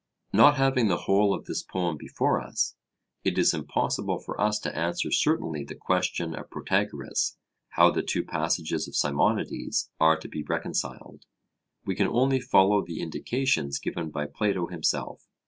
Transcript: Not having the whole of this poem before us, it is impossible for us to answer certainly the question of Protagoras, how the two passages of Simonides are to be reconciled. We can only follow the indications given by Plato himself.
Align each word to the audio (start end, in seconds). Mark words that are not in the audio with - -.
Not 0.33 0.55
having 0.57 0.87
the 0.87 1.03
whole 1.05 1.31
of 1.31 1.45
this 1.45 1.61
poem 1.61 1.95
before 1.95 2.41
us, 2.41 2.73
it 3.23 3.37
is 3.37 3.53
impossible 3.53 4.17
for 4.17 4.41
us 4.41 4.57
to 4.61 4.75
answer 4.75 5.11
certainly 5.11 5.63
the 5.63 5.75
question 5.75 6.33
of 6.33 6.49
Protagoras, 6.49 7.37
how 7.73 7.91
the 7.91 8.01
two 8.01 8.23
passages 8.23 8.87
of 8.87 8.95
Simonides 8.95 9.91
are 9.99 10.17
to 10.17 10.27
be 10.27 10.41
reconciled. 10.41 11.27
We 11.85 11.93
can 11.93 12.07
only 12.07 12.39
follow 12.39 12.83
the 12.83 12.99
indications 12.99 13.77
given 13.77 14.09
by 14.09 14.25
Plato 14.25 14.65
himself. 14.65 15.27